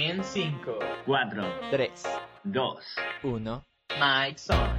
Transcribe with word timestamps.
En 0.00 0.22
5, 0.22 0.78
4, 1.06 1.42
3, 1.72 1.90
2, 2.44 2.78
1. 3.24 3.64
Mike's 3.98 4.48
on. 4.48 4.78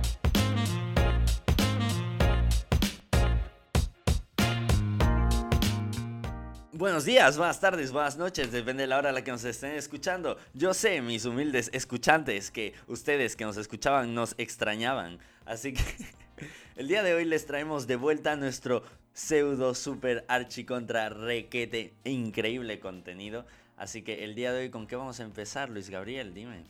Buenos 6.72 7.04
días, 7.04 7.38
buenas 7.38 7.60
tardes, 7.60 7.92
buenas 7.92 8.18
noches, 8.18 8.54
depende 8.54 8.84
de 8.84 8.88
la 8.88 8.98
hora 8.98 9.10
a 9.10 9.12
la 9.12 9.22
que 9.22 9.32
nos 9.32 9.44
estén 9.44 9.72
escuchando. 9.72 10.38
Yo 10.54 10.74
sé, 10.74 11.02
mis 11.02 11.26
humildes 11.26 11.70
escuchantes, 11.74 12.50
que 12.50 12.74
ustedes 12.88 13.36
que 13.36 13.44
nos 13.44 13.58
escuchaban 13.58 14.14
nos 14.16 14.36
extrañaban. 14.38 15.20
Así 15.46 15.74
que 15.74 15.84
el 16.78 16.88
día 16.88 17.04
de 17.04 17.14
hoy 17.14 17.26
les 17.26 17.46
traemos 17.46 17.88
de 17.88 17.98
vuelta 17.98 18.38
nuestro 18.38 18.84
pseudo 19.12 19.76
super 19.76 20.24
archi 20.30 20.64
contra 20.64 21.10
requete 21.10 21.94
increíble 22.06 22.80
contenido. 22.80 23.46
Así 23.80 24.02
que 24.02 24.26
el 24.26 24.36
día 24.36 24.52
de 24.52 24.60
hoy, 24.60 24.70
¿con 24.70 24.88
qué 24.88 24.98
vamos 24.98 25.22
a 25.22 25.24
empezar, 25.24 25.70
Luis 25.70 25.90
Gabriel? 25.90 26.34
Dime. 26.34 26.66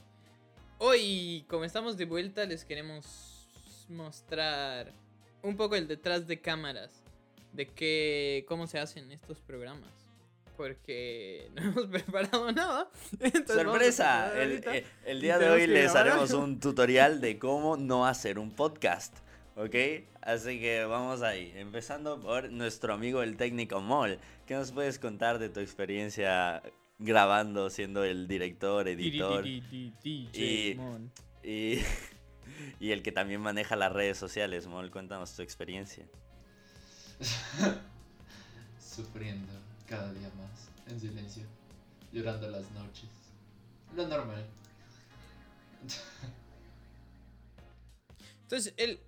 Hoy, 0.77 1.43
como 1.49 1.65
estamos 1.65 1.97
de 1.97 2.05
vuelta, 2.05 2.45
les 2.45 2.63
queremos 2.63 3.47
mostrar 3.89 4.93
un 5.41 5.57
poco 5.57 5.75
el 5.75 5.87
detrás 5.87 6.27
de 6.27 6.39
cámaras 6.39 7.03
de 7.51 7.67
que, 7.67 8.45
cómo 8.47 8.67
se 8.67 8.77
hacen 8.77 9.11
estos 9.11 9.41
programas. 9.41 9.89
Porque 10.55 11.49
no 11.55 11.63
hemos 11.63 11.87
preparado 11.87 12.51
nada. 12.51 12.91
entonces 13.19 13.55
¡Sorpresa! 13.55 14.39
El, 14.39 14.63
eh, 14.67 14.85
el 15.03 15.19
día 15.19 15.39
de 15.39 15.49
hoy 15.49 15.65
les 15.65 15.91
grabar 15.91 16.09
haremos 16.09 16.31
un 16.33 16.59
tutorial 16.61 17.21
de 17.21 17.39
cómo 17.39 17.75
no 17.75 18.05
hacer 18.05 18.37
un 18.37 18.51
podcast. 18.51 19.17
¿Ok? 19.55 19.75
Así 20.21 20.59
que 20.59 20.85
vamos 20.85 21.23
ahí. 21.23 21.53
Empezando 21.55 22.21
por 22.21 22.51
nuestro 22.51 22.93
amigo 22.93 23.23
el 23.23 23.35
técnico 23.35 23.81
Mol. 23.81 24.19
¿Qué 24.45 24.53
nos 24.53 24.71
puedes 24.71 24.99
contar 24.99 25.39
de 25.39 25.49
tu 25.49 25.59
experiencia 25.59 26.61
grabando, 26.99 27.69
siendo 27.69 28.03
el 28.03 28.27
director, 28.27 28.87
editor 28.87 29.43
Di, 29.43 29.61
di, 29.61 29.93
di, 30.03 30.29
di, 30.31 30.73
y- 30.73 30.75
y, 31.43 31.81
y 32.79 32.91
el 32.91 33.01
que 33.01 33.11
también 33.11 33.41
maneja 33.41 33.75
las 33.75 33.91
redes 33.91 34.17
sociales? 34.17 34.67
Mol, 34.67 34.91
cuéntanos 34.91 35.33
tu 35.35 35.41
experiencia. 35.41 36.05
Sufriendo 38.79 39.53
cada 39.87 40.11
día 40.13 40.29
más, 40.37 40.69
en 40.91 40.99
silencio, 40.99 41.43
llorando 42.11 42.49
las 42.49 42.69
noches. 42.71 43.09
Lo 43.95 44.07
normal. 44.07 44.45
Entonces, 48.43 48.73
el, 48.77 48.99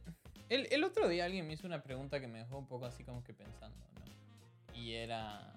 el, 0.50 0.68
el 0.72 0.84
otro 0.84 1.08
día 1.08 1.26
alguien 1.26 1.48
me 1.48 1.54
hizo 1.54 1.68
una 1.68 1.82
pregunta 1.84 2.20
que 2.20 2.28
me 2.28 2.40
dejó 2.40 2.58
un 2.58 2.68
poco 2.68 2.86
así 2.86 3.04
como 3.04 3.24
que 3.24 3.34
pensando, 3.34 3.78
¿no? 3.96 4.76
Y 4.80 4.94
era, 4.94 5.54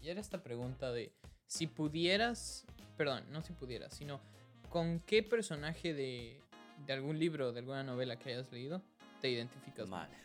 y 0.00 0.08
era 0.08 0.20
esta 0.20 0.42
pregunta 0.42 0.92
de 0.92 1.12
si 1.48 1.66
pudieras, 1.66 2.64
perdón, 2.96 3.24
no 3.30 3.42
si 3.42 3.52
pudieras, 3.52 3.94
sino 3.94 4.20
con 4.68 5.00
qué 5.00 5.22
personaje 5.22 5.94
de, 5.94 6.40
de 6.86 6.92
algún 6.92 7.18
libro, 7.18 7.52
de 7.52 7.60
alguna 7.60 7.82
novela 7.82 8.16
que 8.18 8.30
hayas 8.30 8.52
leído, 8.52 8.82
te 9.20 9.30
identificas 9.30 9.88
más? 9.88 10.08
Vale. 10.08 10.18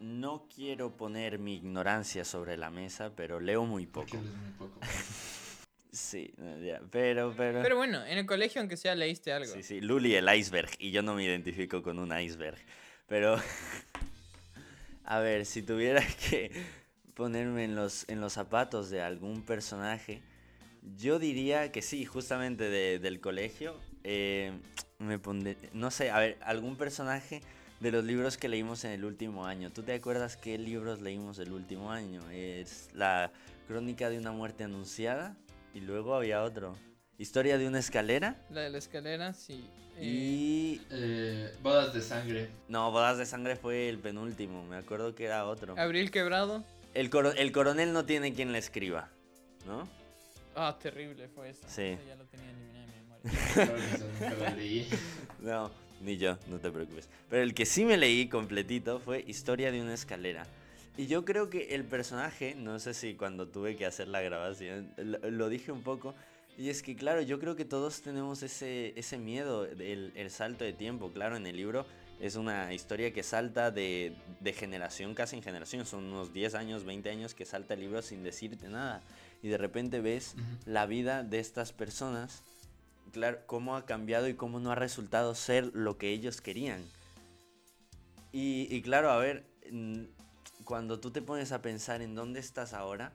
No 0.00 0.46
quiero 0.54 0.96
poner 0.96 1.38
mi 1.38 1.56
ignorancia 1.56 2.24
sobre 2.24 2.56
la 2.56 2.70
mesa, 2.70 3.12
pero 3.16 3.40
leo 3.40 3.64
muy 3.64 3.86
poco. 3.86 4.16
muy. 4.16 4.78
Sí, 5.90 6.34
ya, 6.62 6.82
pero, 6.90 7.34
pero... 7.34 7.62
Pero 7.62 7.76
bueno, 7.76 8.04
en 8.04 8.18
el 8.18 8.26
colegio 8.26 8.60
aunque 8.60 8.76
sea 8.76 8.94
leíste 8.94 9.32
algo. 9.32 9.50
Sí, 9.50 9.62
sí, 9.62 9.80
Luli 9.80 10.14
el 10.14 10.28
iceberg, 10.32 10.70
y 10.78 10.90
yo 10.90 11.02
no 11.02 11.14
me 11.14 11.24
identifico 11.24 11.82
con 11.82 11.98
un 11.98 12.16
iceberg. 12.16 12.58
Pero, 13.06 13.36
a 15.04 15.18
ver, 15.20 15.46
si 15.46 15.62
tuviera 15.62 16.06
que 16.28 16.52
ponerme 17.22 17.64
en 17.64 17.74
los, 17.74 18.08
en 18.08 18.20
los 18.20 18.34
zapatos 18.34 18.90
de 18.90 19.02
algún 19.02 19.42
personaje, 19.42 20.22
yo 20.96 21.18
diría 21.18 21.72
que 21.72 21.82
sí, 21.82 22.04
justamente 22.04 22.70
de- 22.70 23.00
del 23.00 23.20
colegio, 23.20 23.74
eh, 24.04 24.52
me 25.00 25.18
pondré, 25.18 25.56
no 25.72 25.90
sé, 25.90 26.12
a 26.12 26.20
ver, 26.20 26.38
algún 26.42 26.76
personaje 26.76 27.42
de 27.80 27.90
los 27.90 28.04
libros 28.04 28.36
que 28.38 28.48
leímos 28.48 28.84
en 28.84 28.92
el 28.92 29.04
último 29.04 29.46
año. 29.46 29.70
¿Tú 29.70 29.82
te 29.82 29.94
acuerdas 29.94 30.36
qué 30.36 30.58
libros 30.58 31.00
leímos 31.00 31.40
el 31.40 31.50
último 31.52 31.90
año? 31.90 32.22
Es 32.30 32.88
la 32.94 33.32
crónica 33.66 34.08
de 34.10 34.18
una 34.18 34.30
muerte 34.30 34.62
anunciada 34.62 35.36
y 35.74 35.80
luego 35.80 36.14
había 36.14 36.44
otro. 36.44 36.76
Historia 37.18 37.58
de 37.58 37.66
una 37.66 37.80
escalera. 37.80 38.36
La 38.50 38.60
de 38.60 38.70
la 38.70 38.78
escalera, 38.78 39.32
sí. 39.34 39.64
eh, 39.96 40.04
Y. 40.04 40.80
Eh, 40.90 41.52
bodas 41.64 41.92
de 41.92 42.00
sangre. 42.00 42.48
No, 42.68 42.92
Bodas 42.92 43.18
de 43.18 43.26
Sangre 43.26 43.56
fue 43.56 43.88
el 43.88 43.98
penúltimo. 43.98 44.64
Me 44.68 44.76
acuerdo 44.76 45.16
que 45.16 45.24
era 45.24 45.44
otro. 45.46 45.74
Abril 45.76 46.12
Quebrado. 46.12 46.62
El, 46.94 47.10
coro- 47.10 47.32
el 47.32 47.52
coronel 47.52 47.92
no 47.92 48.04
tiene 48.04 48.32
quien 48.34 48.52
le 48.52 48.58
escriba, 48.58 49.08
¿no? 49.66 49.88
Ah, 50.56 50.76
terrible 50.80 51.28
fue 51.28 51.50
eso. 51.50 51.62
Sí. 51.68 51.82
Eso 51.82 52.02
ya 52.06 52.16
lo 52.16 52.24
tenía 52.26 52.50
eliminado 52.50 52.84
en 52.84 53.74
mi 53.74 54.52
memoria. 54.54 54.86
No, 55.40 55.70
ni 56.02 56.16
yo, 56.16 56.36
no 56.48 56.58
te 56.58 56.70
preocupes. 56.70 57.08
Pero 57.30 57.42
el 57.42 57.54
que 57.54 57.64
sí 57.66 57.84
me 57.84 57.96
leí 57.96 58.28
completito 58.28 58.98
fue 59.00 59.24
Historia 59.26 59.70
de 59.70 59.80
una 59.80 59.94
escalera. 59.94 60.46
Y 60.96 61.06
yo 61.06 61.24
creo 61.24 61.48
que 61.48 61.74
el 61.76 61.84
personaje, 61.84 62.56
no 62.56 62.80
sé 62.80 62.92
si 62.92 63.14
cuando 63.14 63.46
tuve 63.46 63.76
que 63.76 63.86
hacer 63.86 64.08
la 64.08 64.20
grabación, 64.20 64.92
lo, 64.96 65.18
lo 65.30 65.48
dije 65.48 65.70
un 65.70 65.82
poco. 65.82 66.14
Y 66.56 66.70
es 66.70 66.82
que, 66.82 66.96
claro, 66.96 67.22
yo 67.22 67.38
creo 67.38 67.54
que 67.54 67.64
todos 67.64 68.02
tenemos 68.02 68.42
ese, 68.42 68.92
ese 68.98 69.16
miedo, 69.16 69.62
del 69.64 70.10
el 70.16 70.30
salto 70.30 70.64
de 70.64 70.72
tiempo. 70.72 71.12
Claro, 71.12 71.36
en 71.36 71.46
el 71.46 71.54
libro 71.56 71.86
es 72.20 72.36
una 72.36 72.72
historia 72.72 73.12
que 73.12 73.22
salta 73.22 73.70
de, 73.70 74.16
de 74.40 74.52
generación 74.52 75.14
casi 75.14 75.36
en 75.36 75.42
generación. 75.42 75.86
Son 75.86 76.04
unos 76.04 76.32
10 76.32 76.54
años, 76.54 76.84
20 76.84 77.10
años 77.10 77.34
que 77.34 77.44
salta 77.44 77.74
el 77.74 77.80
libro 77.80 78.02
sin 78.02 78.22
decirte 78.22 78.68
nada. 78.68 79.02
Y 79.42 79.48
de 79.48 79.58
repente 79.58 80.00
ves 80.00 80.34
la 80.66 80.86
vida 80.86 81.22
de 81.22 81.38
estas 81.38 81.72
personas, 81.72 82.42
claro, 83.12 83.38
cómo 83.46 83.76
ha 83.76 83.86
cambiado 83.86 84.28
y 84.28 84.34
cómo 84.34 84.58
no 84.58 84.72
ha 84.72 84.74
resultado 84.74 85.34
ser 85.34 85.70
lo 85.74 85.96
que 85.96 86.10
ellos 86.10 86.40
querían. 86.40 86.84
Y, 88.32 88.66
y 88.70 88.82
claro, 88.82 89.10
a 89.10 89.18
ver, 89.18 89.44
mm, 89.70 90.04
cuando 90.64 90.98
tú 90.98 91.10
te 91.10 91.22
pones 91.22 91.52
a 91.52 91.62
pensar 91.62 92.02
en 92.02 92.14
dónde 92.14 92.40
estás 92.40 92.72
ahora 92.72 93.12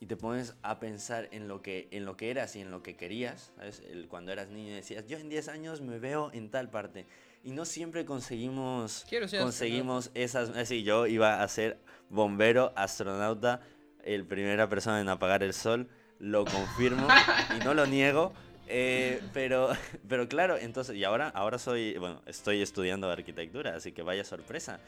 y 0.00 0.06
te 0.06 0.16
pones 0.16 0.54
a 0.62 0.80
pensar 0.80 1.28
en 1.30 1.46
lo 1.46 1.60
que, 1.60 1.86
en 1.90 2.06
lo 2.06 2.16
que 2.16 2.30
eras 2.30 2.56
y 2.56 2.60
en 2.62 2.70
lo 2.70 2.82
que 2.82 2.96
querías, 2.96 3.52
¿sabes? 3.56 3.82
El- 3.90 4.08
cuando 4.08 4.32
eras 4.32 4.48
niño 4.48 4.74
decías, 4.74 5.06
yo 5.06 5.18
en 5.18 5.28
10 5.28 5.48
años 5.48 5.82
me 5.82 5.98
veo 5.98 6.30
en 6.32 6.50
tal 6.50 6.70
parte. 6.70 7.06
Y 7.44 7.52
no 7.52 7.64
siempre 7.66 8.04
conseguimos 8.06 9.04
Quiero 9.08 9.28
ser 9.28 9.40
conseguimos 9.40 10.10
esas. 10.14 10.50
Así, 10.56 10.82
yo 10.82 11.06
iba 11.06 11.42
a 11.42 11.48
ser 11.48 11.78
bombero, 12.08 12.72
astronauta, 12.76 13.60
el 14.02 14.24
primera 14.26 14.68
persona 14.70 15.00
en 15.02 15.08
apagar 15.10 15.42
el 15.42 15.52
sol, 15.52 15.88
lo 16.18 16.46
confirmo 16.46 17.06
y 17.54 17.62
no 17.64 17.74
lo 17.74 17.86
niego. 17.86 18.32
eh, 18.68 19.20
pero, 19.34 19.68
pero 20.08 20.28
claro, 20.28 20.56
entonces, 20.56 20.96
y 20.96 21.04
ahora, 21.04 21.28
ahora 21.28 21.58
soy, 21.58 21.98
bueno, 21.98 22.22
estoy 22.26 22.62
estudiando 22.62 23.10
arquitectura, 23.10 23.74
así 23.76 23.92
que 23.92 24.02
vaya 24.02 24.24
sorpresa. 24.24 24.80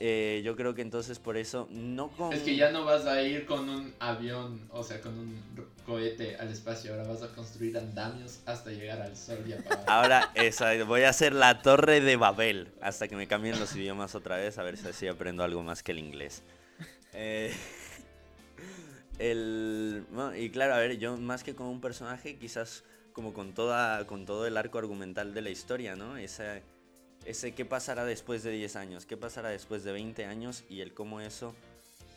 Eh, 0.00 0.42
yo 0.44 0.54
creo 0.54 0.74
que 0.74 0.82
entonces 0.82 1.18
por 1.18 1.36
eso 1.36 1.66
no 1.70 2.08
con... 2.10 2.32
Es 2.32 2.42
que 2.42 2.54
ya 2.54 2.70
no 2.70 2.84
vas 2.84 3.04
a 3.06 3.20
ir 3.22 3.46
con 3.46 3.68
un 3.68 3.92
avión, 3.98 4.60
o 4.70 4.84
sea, 4.84 5.00
con 5.00 5.18
un 5.18 5.42
cohete 5.84 6.36
al 6.36 6.50
espacio. 6.50 6.92
Ahora 6.92 7.08
vas 7.08 7.22
a 7.22 7.34
construir 7.34 7.76
andamios 7.76 8.40
hasta 8.46 8.70
llegar 8.70 9.02
al 9.02 9.16
sol 9.16 9.38
y 9.46 9.54
apagar. 9.54 9.84
Ahora 9.88 10.30
esa, 10.34 10.84
voy 10.84 11.02
a 11.02 11.08
hacer 11.08 11.32
la 11.32 11.62
torre 11.62 12.00
de 12.00 12.16
Babel 12.16 12.68
hasta 12.80 13.08
que 13.08 13.16
me 13.16 13.26
cambien 13.26 13.58
los 13.58 13.74
idiomas 13.74 14.14
otra 14.14 14.36
vez, 14.36 14.58
a 14.58 14.62
ver 14.62 14.76
si 14.76 14.86
así 14.86 15.08
aprendo 15.08 15.42
algo 15.42 15.64
más 15.64 15.82
que 15.82 15.90
el 15.90 15.98
inglés. 15.98 16.42
Eh, 17.12 17.52
el, 19.18 20.06
bueno, 20.10 20.36
y 20.36 20.50
claro, 20.50 20.74
a 20.74 20.78
ver, 20.78 20.98
yo 20.98 21.16
más 21.16 21.42
que 21.42 21.56
con 21.56 21.66
un 21.66 21.80
personaje, 21.80 22.36
quizás 22.36 22.84
como 23.12 23.32
con, 23.32 23.52
toda, 23.52 24.06
con 24.06 24.26
todo 24.26 24.46
el 24.46 24.56
arco 24.56 24.78
argumental 24.78 25.34
de 25.34 25.42
la 25.42 25.50
historia, 25.50 25.96
¿no? 25.96 26.16
Ese, 26.16 26.62
ese 27.28 27.52
qué 27.52 27.64
pasará 27.64 28.04
después 28.06 28.42
de 28.42 28.50
10 28.52 28.76
años, 28.76 29.04
qué 29.04 29.16
pasará 29.16 29.50
después 29.50 29.84
de 29.84 29.92
20 29.92 30.24
años 30.24 30.64
y 30.70 30.80
el 30.80 30.94
cómo 30.94 31.20
eso 31.20 31.54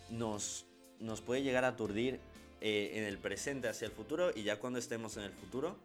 nos, 0.09 0.65
nos 0.99 1.19
puede 1.19 1.43
llegar 1.43 1.65
a 1.65 1.69
aturdir 1.69 2.19
eh, 2.61 2.91
en 2.95 3.03
el 3.03 3.17
presente 3.17 3.67
hacia 3.67 3.87
el 3.87 3.91
futuro 3.91 4.31
y 4.33 4.43
ya 4.43 4.57
cuando 4.57 4.79
estemos 4.79 5.17
en 5.17 5.23
el 5.23 5.33
futuro, 5.33 5.77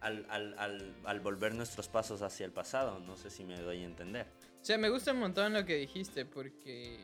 al, 0.00 0.26
al, 0.28 0.54
al, 0.58 0.94
al 1.04 1.20
volver 1.20 1.54
nuestros 1.54 1.88
pasos 1.88 2.20
hacia 2.20 2.44
el 2.44 2.52
pasado. 2.52 2.98
No 3.00 3.16
sé 3.16 3.30
si 3.30 3.44
me 3.44 3.58
doy 3.58 3.82
a 3.82 3.86
entender. 3.86 4.26
O 4.60 4.64
sea, 4.64 4.76
me 4.76 4.90
gusta 4.90 5.12
un 5.12 5.20
montón 5.20 5.54
lo 5.54 5.64
que 5.64 5.76
dijiste 5.76 6.26
porque 6.26 6.98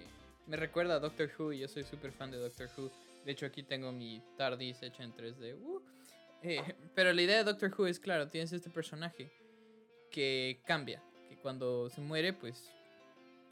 me 0.47 0.57
recuerda 0.57 0.97
a 0.97 0.99
Doctor 0.99 1.31
Who 1.39 1.53
y 1.55 1.61
yo 1.61 1.69
soy 1.69 1.85
súper 1.85 2.13
fan 2.13 2.31
de 2.31 2.37
Doctor 2.37 2.69
Who. 2.77 2.91
De 3.25 3.33
hecho, 3.33 3.47
aquí 3.47 3.63
tengo 3.63 3.93
mi 3.93 4.23
TARDIS 4.37 4.83
hecha 4.83 5.05
en 5.05 5.15
3D. 5.15 5.55
uh. 5.59 5.81
Eh, 6.43 6.75
pero 6.95 7.13
la 7.13 7.23
idea 7.23 7.39
de 7.39 7.45
Doctor 7.45 7.73
Who 7.79 7.87
es, 7.87 7.99
claro, 7.99 8.29
tienes 8.29 8.53
este 8.53 8.69
personaje 8.69 9.31
que 10.11 10.61
cambia, 10.67 11.03
cuando 11.43 11.91
se 11.91 12.01
muere, 12.01 12.33
pues 12.33 12.71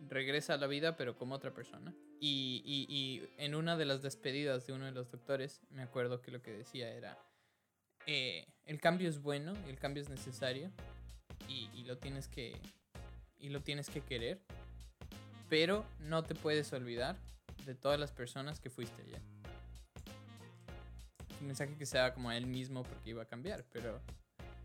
regresa 0.09 0.55
a 0.55 0.57
la 0.57 0.67
vida, 0.67 0.97
pero 0.97 1.17
como 1.19 1.35
otra 1.35 1.53
persona. 1.53 1.93
Y, 2.21 2.63
y- 2.65 2.87
y 2.95 3.29
en 3.43 3.55
una 3.55 3.77
de 3.77 3.85
las 3.87 4.03
despedidas 4.03 4.67
de 4.67 4.73
uno 4.73 4.85
de 4.87 4.93
los 4.93 5.11
doctores, 5.11 5.61
me 5.71 5.83
acuerdo 5.83 6.21
que 6.23 6.31
lo 6.31 6.41
que 6.43 6.53
decía 6.53 6.89
era, 6.91 7.19
eh, 8.07 8.47
el 8.67 8.81
cambio 8.81 9.09
es 9.09 9.21
bueno, 9.23 9.55
el 9.69 9.79
cambio 9.79 10.03
es 10.03 10.09
necesario, 10.09 10.71
y, 11.49 11.69
y 11.75 11.85
lo 11.85 11.97
tienes 11.99 12.29
que, 12.29 12.55
y 13.39 13.49
lo 13.49 13.61
tienes 13.61 13.89
que 13.91 14.01
querer, 14.03 14.41
pero 15.49 15.85
no 16.01 16.23
te 16.23 16.35
puedes 16.35 16.73
olvidar 16.73 17.17
de 17.67 17.75
todas 17.75 17.99
las 17.99 18.13
personas 18.13 18.61
que 18.61 18.71
fuiste 18.71 19.03
ya. 19.11 19.19
el 21.41 21.47
mensaje 21.47 21.75
que 21.77 21.87
sea 21.87 22.13
como 22.15 22.31
él 22.33 22.47
mismo 22.47 22.83
porque 22.83 23.11
iba 23.11 23.23
a 23.23 23.27
cambiar, 23.27 23.65
pero 23.73 24.01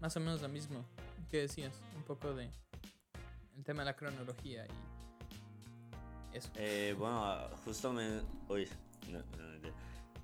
más 0.01 0.15
o 0.17 0.19
menos 0.19 0.41
lo 0.41 0.49
mismo 0.49 0.85
que 1.31 1.37
decías, 1.37 1.73
un 1.95 2.03
poco 2.03 2.33
de 2.33 2.49
el 3.57 3.63
tema 3.63 3.81
de 3.81 3.85
la 3.85 3.95
cronología 3.95 4.65
y 4.65 6.37
eso. 6.37 6.49
Eh, 6.55 6.95
bueno, 6.97 7.49
justo 7.63 7.93
me. 7.93 8.21
Uy, 8.49 8.67
no, 9.09 9.19
no, 9.19 9.59
no. 9.59 9.69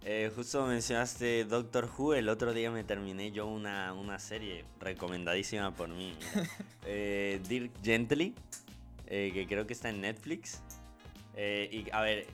Eh, 0.03 0.31
justo 0.35 0.65
mencionaste 0.65 1.45
Doctor 1.45 1.89
Who. 1.97 2.15
El 2.15 2.27
otro 2.27 2.53
día 2.53 2.71
me 2.71 2.83
terminé 2.83 3.31
yo 3.31 3.47
una, 3.47 3.93
una 3.93 4.17
serie 4.19 4.65
recomendadísima 4.79 5.73
por 5.73 5.89
mí. 5.89 6.17
Eh, 6.83 7.39
Dirk 7.47 7.71
Gently, 7.83 8.33
eh, 9.05 9.29
que 9.35 9.45
creo 9.45 9.67
que 9.67 9.73
está 9.73 9.89
en 9.89 10.01
Netflix. 10.01 10.63
Y 11.37 11.85
a 11.91 12.01
ver, 12.01 12.25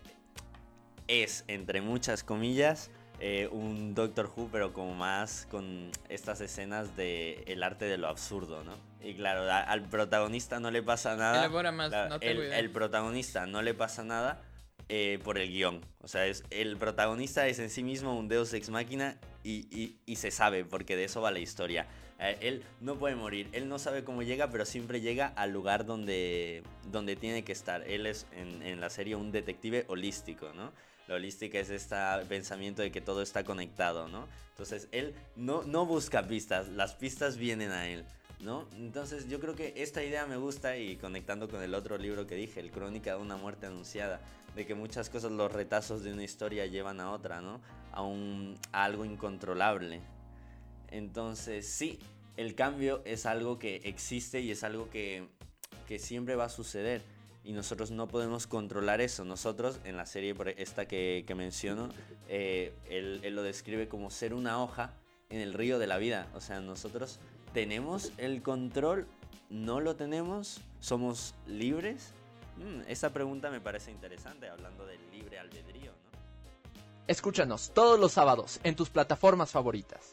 es 1.09 1.44
entre 1.49 1.81
muchas 1.81 2.23
comillas 2.23 2.89
eh, 3.19 3.48
un 3.52 3.96
Doctor 3.96 4.31
Who, 4.36 4.50
pero 4.52 4.74
como 4.74 4.94
más 4.96 5.48
con 5.50 5.90
estas 6.10 6.40
escenas 6.42 6.96
de 6.96 7.44
el 7.48 7.64
arte 7.64 7.86
de 7.86 7.98
lo 7.98 8.08
absurdo, 8.08 8.64
¿no? 8.64 8.74
Y 9.02 9.16
claro, 9.16 9.50
a- 9.52 9.62
al 9.62 9.84
protagonista 9.84 10.60
no 10.60 10.69
le 10.72 10.84
pasa 10.84 11.16
nada. 11.16 11.40
Elabora 11.40 11.72
más, 11.72 11.92
no 12.10 12.19
tengo 12.19 12.42
el, 12.44 12.52
el 12.54 12.69
protagonista 12.69 13.46
no 13.48 13.62
le 13.62 13.74
pasa 13.74 14.04
nada 14.04 14.42
eh, 14.90 15.19
por 15.24 15.38
el 15.38 15.50
guion. 15.50 15.81
O 16.02 16.08
sea, 16.08 16.25
es, 16.28 16.44
el 16.50 16.78
protagonista 16.78 17.48
es 17.48 17.60
en 17.60 17.69
sí 17.69 17.84
mismo 17.84 18.18
un 18.18 18.28
deus 18.28 18.54
ex 18.54 18.69
máquina 18.69 19.18
y, 19.44 19.68
y- 19.75 19.98
y 20.06 20.16
se 20.18 20.31
sabe, 20.31 20.64
porque 20.66 20.96
de 20.96 21.06
eso 21.06 21.22
va 21.22 21.31
la 21.31 21.40
historia. 21.40 21.88
Eh, 22.19 22.38
él 22.42 22.64
no 22.81 22.96
puede 22.98 23.16
morir, 23.16 23.48
él 23.52 23.68
no 23.69 23.78
sabe 23.80 24.04
cómo 24.04 24.24
llega, 24.24 24.50
pero 24.50 24.66
siempre 24.66 25.02
llega 25.02 25.28
al 25.36 25.52
lugar 25.52 25.86
donde, 25.86 26.64
donde 26.92 27.16
tiene 27.16 27.44
que 27.44 27.52
estar. 27.52 27.81
Él 27.88 28.06
es 28.08 28.25
en, 28.31 28.62
en 28.64 28.80
la 28.80 28.90
serie 28.90 29.16
un 29.16 29.31
detective 29.31 29.86
holístico, 29.88 30.52
¿no? 30.54 30.72
La 31.07 31.15
holística 31.15 31.59
es 31.59 31.69
este 31.69 31.95
pensamiento 32.27 32.81
de 32.81 32.92
que 32.92 33.01
todo 33.01 33.21
está 33.21 33.44
conectado, 33.44 34.07
¿no? 34.07 34.27
Entonces 34.51 34.88
él 34.92 35.13
no, 35.36 35.63
no 35.63 35.86
busca 35.86 36.27
pistas, 36.27 36.68
las 36.69 36.95
pistas 36.95 37.38
vienen 37.38 37.71
a 37.71 37.88
él. 37.88 38.06
¿No? 38.39 38.68
Entonces 38.75 39.27
yo 39.27 39.39
creo 39.39 39.56
que 39.56 39.74
esta 39.77 40.04
idea 40.04 40.27
me 40.27 40.38
gusta 40.38 40.77
y 40.77 40.98
conectando 40.98 41.50
con 41.50 41.63
el 41.63 41.74
otro 41.74 41.98
libro 41.98 42.27
que 42.27 42.36
dije, 42.36 42.59
el 42.59 42.69
Crónica 42.69 43.15
de 43.15 43.21
una 43.21 43.36
muerte 43.36 43.65
anunciada, 43.65 44.21
de 44.56 44.63
que 44.68 44.75
muchas 44.75 45.09
cosas, 45.09 45.31
los 45.31 45.51
retazos 45.51 46.04
de 46.04 46.13
una 46.13 46.24
historia 46.24 46.68
llevan 46.68 47.00
a 47.00 47.09
otra, 47.09 47.42
¿no? 47.42 47.62
A, 47.92 48.04
un, 48.04 48.56
a 48.71 48.83
algo 48.83 49.06
incontrolable. 49.06 50.01
Entonces 50.92 51.68
sí, 51.68 51.98
el 52.36 52.54
cambio 52.54 53.01
es 53.06 53.25
algo 53.25 53.57
que 53.57 53.77
existe 53.77 54.42
y 54.42 54.51
es 54.51 54.63
algo 54.63 54.89
que, 54.92 55.27
que 55.88 55.98
siempre 55.98 56.36
va 56.36 56.45
a 56.45 56.50
suceder. 56.50 57.01
Y 57.47 57.53
nosotros 57.53 57.91
no 57.91 58.09
podemos 58.09 58.45
controlar 58.45 58.99
eso. 58.99 59.23
Nosotros, 59.23 59.79
en 59.85 59.95
la 59.95 60.05
serie 60.05 60.35
esta 60.57 60.85
que, 60.85 61.23
que 61.25 61.33
menciono, 61.33 61.88
eh, 62.27 62.73
él, 62.89 63.21
él 63.23 63.35
lo 63.38 63.41
describe 63.41 63.88
como 63.88 64.11
ser 64.11 64.33
una 64.33 64.61
hoja 64.61 64.91
en 65.29 65.39
el 65.39 65.53
río 65.53 65.79
de 65.79 65.88
la 65.88 65.97
vida. 65.97 66.27
O 66.35 66.41
sea, 66.41 66.59
nosotros 66.59 67.21
tenemos 67.53 68.11
el 68.17 68.41
control, 68.41 69.07
no 69.49 69.79
lo 69.79 69.95
tenemos, 69.95 70.59
somos 70.81 71.35
libres. 71.47 72.13
Mm, 72.57 72.81
esa 72.89 73.13
pregunta 73.13 73.49
me 73.49 73.61
parece 73.61 73.91
interesante, 73.91 74.49
hablando 74.49 74.85
del 74.85 74.99
libre 75.09 75.39
albedrío, 75.39 75.94
¿no? 75.94 76.19
Escúchanos 77.07 77.71
todos 77.73 77.97
los 77.97 78.11
sábados 78.11 78.59
en 78.65 78.75
tus 78.75 78.89
plataformas 78.89 79.51
favoritas. 79.51 80.11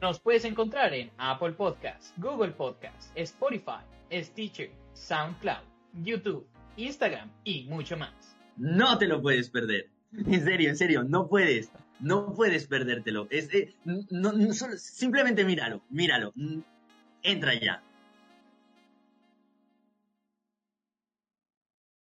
Nos 0.00 0.18
puedes 0.18 0.44
encontrar 0.44 0.92
en 0.92 1.12
Apple 1.18 1.52
Podcasts, 1.52 2.12
Google 2.16 2.50
Podcasts, 2.50 3.12
Spotify, 3.14 3.84
Stitcher, 4.10 4.72
SoundCloud, 4.94 5.62
YouTube, 6.02 6.44
Instagram 6.76 7.30
y 7.44 7.64
mucho 7.64 7.96
más. 7.96 8.10
No 8.56 8.98
te 8.98 9.06
lo 9.06 9.20
puedes 9.20 9.50
perder. 9.50 9.88
En 10.12 10.44
serio, 10.44 10.70
en 10.70 10.76
serio, 10.76 11.02
no 11.02 11.28
puedes. 11.28 11.70
No 12.00 12.34
puedes 12.34 12.66
perdértelo. 12.66 13.26
Es, 13.30 13.52
eh, 13.54 13.74
no, 13.84 14.32
simplemente 14.76 15.44
míralo, 15.44 15.82
míralo. 15.90 16.32
Entra 17.22 17.54
ya. 17.54 17.82